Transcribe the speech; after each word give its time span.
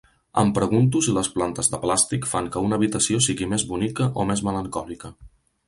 Em 0.43 0.53
pregunto 0.53 1.01
si 1.07 1.13
les 1.17 1.29
plantes 1.35 1.69
de 1.73 1.79
plàstic 1.83 2.25
fan 2.33 2.49
que 2.57 2.65
una 2.69 2.81
habitació 2.81 3.21
sigui 3.29 3.51
més 3.55 3.69
bonica 3.75 4.11
o 4.25 4.29
més 4.33 4.45
melancòlica. 4.51 5.17